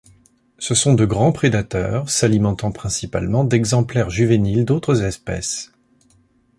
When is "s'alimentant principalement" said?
2.09-3.43